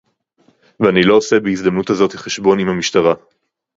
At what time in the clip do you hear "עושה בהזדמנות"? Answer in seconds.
1.13-1.89